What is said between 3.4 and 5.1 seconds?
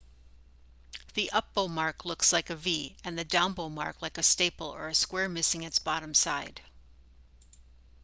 bow mark like a staple or a